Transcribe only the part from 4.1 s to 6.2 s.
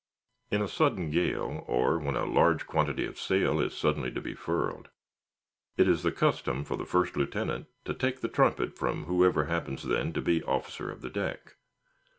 to be furled, it is the